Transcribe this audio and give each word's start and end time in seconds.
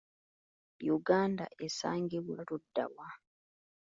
Uganda 0.95 1.45
esangibwa 1.67 2.39
luddawa? 2.49 3.07